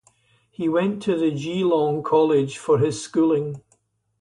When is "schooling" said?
3.03-3.61